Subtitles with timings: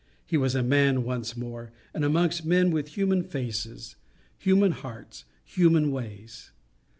[0.25, 3.97] He was a man once more, and amongst men with human faces,
[4.35, 6.49] human hearts, human ways.